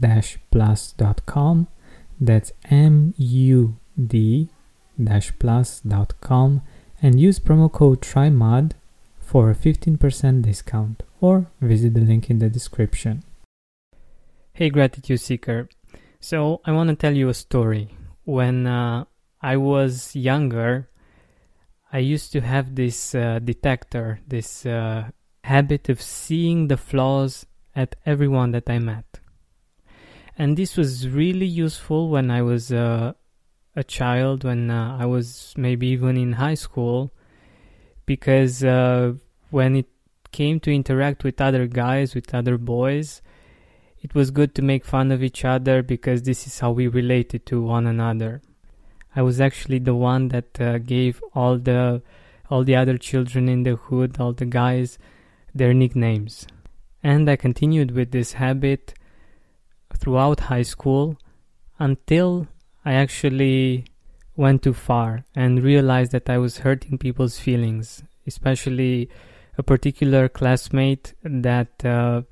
[0.00, 1.68] mood-plus.com.
[2.20, 4.50] That's M U D
[5.38, 6.62] plus.com
[7.02, 8.72] and use promo code TRYMOD
[9.18, 13.22] for a 15% discount or visit the link in the description.
[14.52, 15.68] Hey, Gratitude Seeker.
[16.18, 17.96] So, I want to tell you a story.
[18.24, 19.04] When uh,
[19.40, 20.90] I was younger,
[21.92, 25.10] I used to have this uh, detector, this uh,
[25.44, 29.19] habit of seeing the flaws at everyone that I met.
[30.40, 33.12] And this was really useful when I was uh,
[33.76, 37.12] a child when uh, I was maybe even in high school
[38.06, 39.12] because uh,
[39.50, 39.88] when it
[40.32, 43.20] came to interact with other guys, with other boys,
[44.00, 47.44] it was good to make fun of each other because this is how we related
[47.44, 48.40] to one another.
[49.14, 52.00] I was actually the one that uh, gave all the
[52.48, 54.98] all the other children in the hood, all the guys,
[55.54, 56.46] their nicknames.
[57.02, 58.94] And I continued with this habit
[59.96, 61.16] throughout high school
[61.78, 62.46] until
[62.84, 63.84] I actually
[64.36, 69.10] went too far and realized that I was hurting people's feelings, especially
[69.58, 72.22] a particular classmate that uh,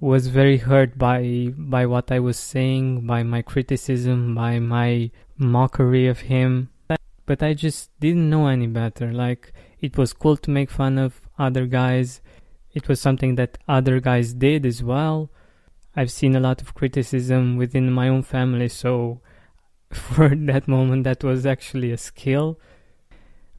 [0.00, 6.06] was very hurt by by what I was saying, by my criticism, by my mockery
[6.06, 6.70] of him.
[7.26, 9.12] But I just didn't know any better.
[9.12, 12.20] Like it was cool to make fun of other guys.
[12.74, 15.30] It was something that other guys did as well.
[15.96, 19.20] I've seen a lot of criticism within my own family, so
[19.92, 22.58] for that moment that was actually a skill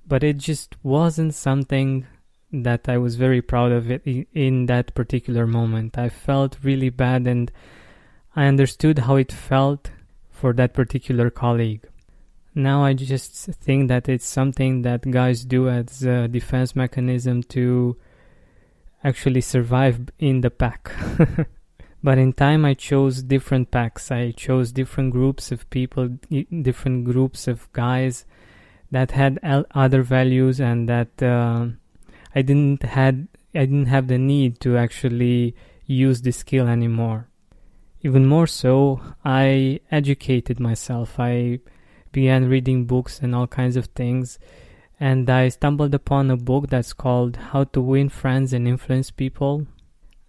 [0.07, 2.05] but it just wasn't something
[2.51, 5.97] that I was very proud of it in that particular moment.
[5.97, 7.51] I felt really bad and
[8.35, 9.89] I understood how it felt
[10.29, 11.87] for that particular colleague.
[12.53, 17.97] Now I just think that it's something that guys do as a defense mechanism to
[19.03, 20.91] actually survive in the pack.
[22.05, 24.11] But in time, I chose different packs.
[24.11, 26.19] I chose different groups of people,
[26.61, 28.25] different groups of guys
[28.91, 29.39] that had
[29.73, 31.65] other values, and that uh,
[32.35, 35.55] I didn't had I didn't have the need to actually
[35.87, 37.27] use this skill anymore.
[38.03, 41.19] Even more so, I educated myself.
[41.19, 41.59] I
[42.11, 44.37] began reading books and all kinds of things,
[44.99, 49.65] and I stumbled upon a book that's called How to Win Friends and Influence People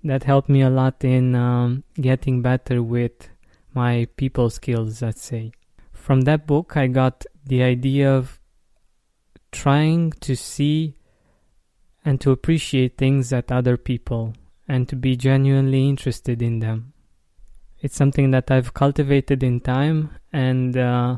[0.06, 3.28] that helped me a lot in um, getting better with
[3.75, 5.53] my people skills, let's say.
[5.93, 8.41] From that book, I got the idea of
[9.53, 10.97] trying to see
[12.05, 14.34] and to appreciate things at other people
[14.69, 16.93] and to be genuinely interested in them.
[17.81, 21.17] It's something that I've cultivated in time, and uh,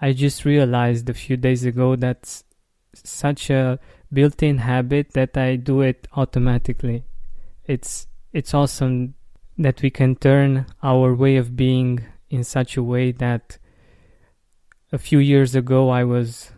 [0.00, 2.44] I just realized a few days ago that's
[2.94, 3.78] such a
[4.12, 7.04] built in habit that I do it automatically.
[7.64, 9.14] It's it's awesome
[9.58, 13.58] that we can turn our way of being in such a way that
[14.92, 16.52] a few years ago I was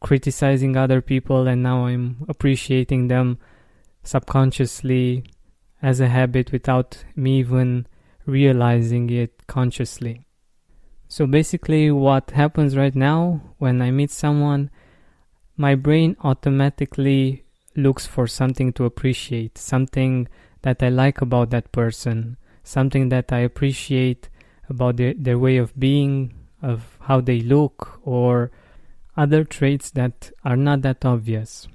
[0.00, 3.38] criticizing other people and now I'm appreciating them
[4.02, 5.24] subconsciously
[5.82, 7.86] as a habit without me even
[8.26, 10.24] realizing it consciously.
[11.08, 14.70] So basically, what happens right now when I meet someone,
[15.56, 17.44] my brain automatically
[17.78, 20.28] looks for something to appreciate, something
[20.62, 24.28] that I like about that person, something that I appreciate
[24.68, 28.50] about their, their way of being, of how they look, or
[29.16, 31.68] other traits that are not that obvious.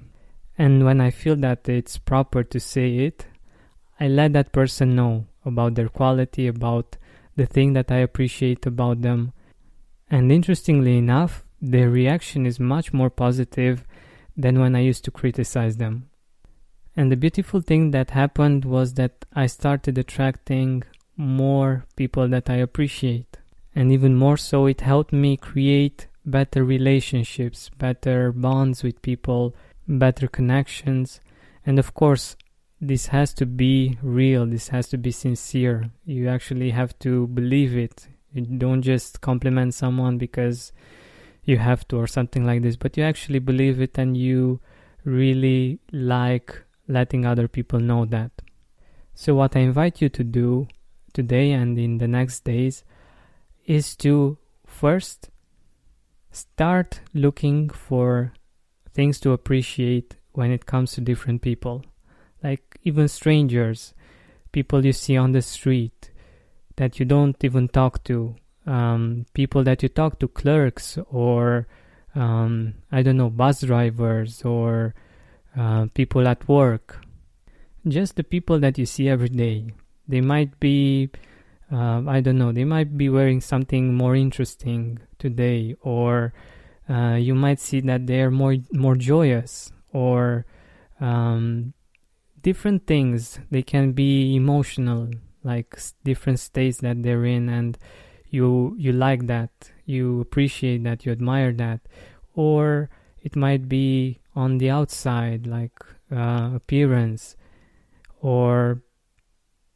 [0.56, 3.26] And when I feel that it's proper to say it,
[3.98, 6.96] I let that person know about their quality, about
[7.36, 9.32] the thing that I appreciate about them.
[10.10, 13.84] And interestingly enough, their reaction is much more positive
[14.36, 16.08] than when I used to criticize them.
[16.96, 20.84] And the beautiful thing that happened was that I started attracting
[21.16, 23.38] more people that I appreciate.
[23.74, 29.54] And even more so, it helped me create better relationships, better bonds with people,
[29.88, 31.20] better connections.
[31.66, 32.36] And of course,
[32.80, 35.90] this has to be real, this has to be sincere.
[36.04, 38.08] You actually have to believe it.
[38.32, 40.72] You don't just compliment someone because
[41.44, 44.60] you have to or something like this, but you actually believe it and you
[45.04, 48.30] really like letting other people know that.
[49.14, 50.66] So, what I invite you to do
[51.12, 52.84] today and in the next days
[53.64, 55.30] is to first
[56.32, 58.32] start looking for
[58.92, 61.84] things to appreciate when it comes to different people,
[62.42, 63.94] like even strangers,
[64.50, 66.10] people you see on the street
[66.76, 68.34] that you don't even talk to,
[68.66, 71.66] um, people that you talk to, clerks or
[72.14, 74.94] um, I don't know, bus drivers or
[75.56, 77.04] uh, people at work,
[77.86, 79.66] just the people that you see every day.
[80.06, 81.10] They might be,
[81.72, 86.32] uh, I don't know, they might be wearing something more interesting today, or
[86.88, 90.44] uh, you might see that they are more more joyous, or
[91.00, 91.72] um,
[92.42, 93.40] different things.
[93.50, 95.08] They can be emotional,
[95.42, 97.78] like different states that they're in, and
[98.34, 101.80] you you like that, you appreciate that, you admire that,
[102.34, 102.90] or
[103.22, 105.78] it might be on the outside, like
[106.10, 107.36] uh, appearance
[108.20, 108.82] or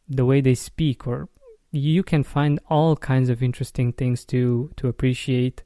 [0.08, 1.28] the way they speak, or
[1.70, 5.62] you can find all kinds of interesting things to to appreciate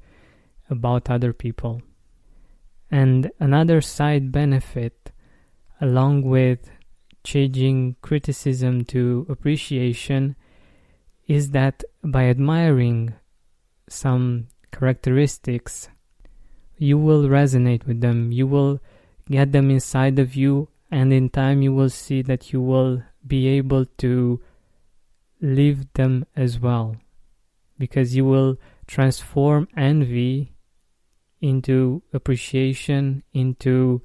[0.69, 1.81] about other people.
[2.91, 5.13] And another side benefit,
[5.81, 6.71] along with
[7.25, 10.37] changing criticism to appreciation,
[11.27, 13.15] is that by admiring
[13.89, 15.89] some characteristics
[16.83, 18.81] you will resonate with them, you will
[19.31, 23.47] get them inside of you, and in time you will see that you will be
[23.47, 24.41] able to
[25.41, 26.97] live them as well.
[27.79, 30.53] Because you will transform envy
[31.41, 34.03] into appreciation, into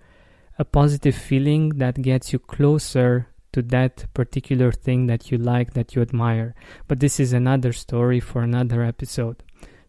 [0.59, 3.27] a positive feeling that gets you closer
[3.57, 6.53] to that particular thing that you like, that you admire.
[6.87, 9.41] But this is another story for another episode.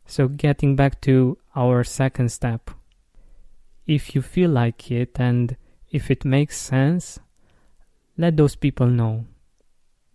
[0.06, 2.70] So, getting back to our second step,
[3.87, 5.55] if you feel like it and
[5.91, 7.19] if it makes sense,
[8.17, 9.26] let those people know.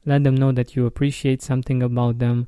[0.03, 2.47] Let them know that you appreciate something about them.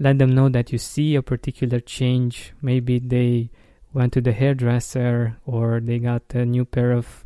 [0.00, 2.52] Let them know that you see a particular change.
[2.60, 3.50] Maybe they
[3.92, 7.24] went to the hairdresser or they got a new pair of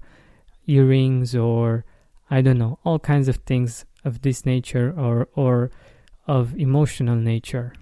[0.67, 1.87] earrings or
[2.31, 5.71] I don't know, all kinds of things of this nature or, or
[6.27, 7.73] of emotional nature.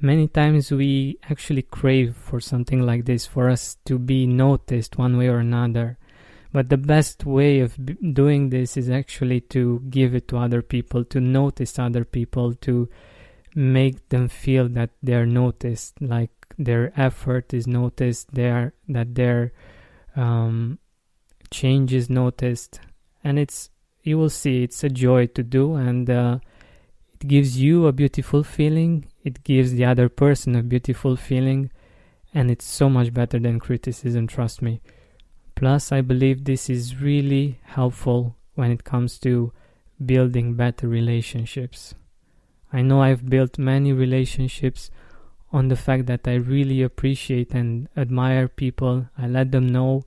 [0.00, 5.16] Many times we actually crave for something like this for us to be noticed one
[5.16, 5.98] way or another.
[6.52, 7.78] But the best way of
[8.14, 12.88] doing this is actually to give it to other people to notice other people to
[13.54, 19.52] make them feel that they're noticed like their effort is noticed there that their
[20.16, 20.78] um,
[21.50, 22.80] change is noticed.
[23.22, 23.70] And it's
[24.02, 26.38] you will see it's a joy to do and uh,
[27.14, 31.70] it gives you a beautiful feeling it gives the other person a beautiful feeling,
[32.32, 34.80] and it's so much better than criticism, trust me.
[35.54, 39.52] Plus, I believe this is really helpful when it comes to
[40.04, 41.94] building better relationships.
[42.72, 44.90] I know I've built many relationships
[45.52, 49.06] on the fact that I really appreciate and admire people.
[49.18, 50.04] I let them know,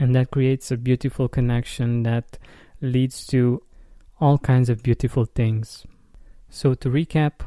[0.00, 2.38] and that creates a beautiful connection that
[2.82, 3.62] leads to
[4.20, 5.86] all kinds of beautiful things.
[6.50, 7.40] So, to recap,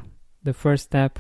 [0.44, 1.20] the first step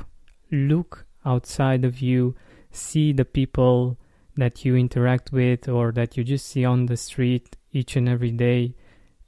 [0.51, 2.35] look outside of you
[2.71, 3.97] see the people
[4.37, 8.31] that you interact with or that you just see on the street each and every
[8.31, 8.75] day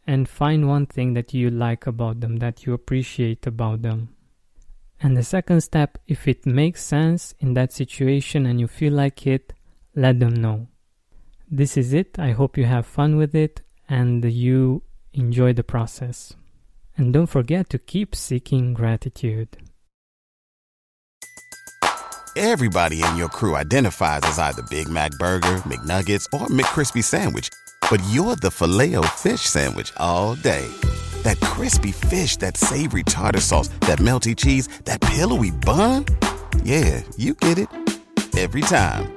[0.06, 4.10] and find one thing that you like about them that you appreciate about them.
[5.00, 9.27] And the second step if it makes sense in that situation and you feel like
[9.27, 9.53] it
[9.96, 10.67] let them know.
[11.50, 12.17] This is it.
[12.20, 14.82] I hope you have fun with it and you
[15.13, 16.34] enjoy the process
[16.96, 19.58] and don't forget to keep seeking gratitude
[22.39, 27.50] Everybody in your crew identifies as either Big Mac Burger, McNuggets, or McCrispy Sandwich.
[27.89, 30.67] But you're the filet fish Sandwich all day
[31.24, 36.06] That crispy fish, that savory tartar sauce, that melty cheese, that pillowy bun.
[36.63, 37.70] Yeah, you get it
[38.38, 39.16] every time.